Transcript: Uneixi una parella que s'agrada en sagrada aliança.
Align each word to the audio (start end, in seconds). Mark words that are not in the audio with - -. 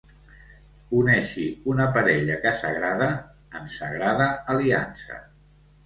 Uneixi 0.99 1.45
una 1.75 1.87
parella 1.99 2.39
que 2.47 2.55
s'agrada 2.63 3.13
en 3.61 3.73
sagrada 3.79 4.33
aliança. 4.59 5.25